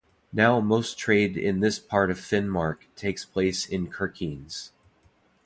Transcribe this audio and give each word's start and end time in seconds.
Now 0.33 0.59
most 0.59 0.97
trade 0.97 1.37
in 1.37 1.59
this 1.59 1.77
part 1.77 2.09
of 2.09 2.17
Finnmark 2.17 2.87
takes 2.95 3.23
place 3.23 3.67
in 3.67 3.91
Kirkenes. 3.91 4.71